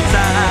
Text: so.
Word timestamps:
so. 0.00 0.41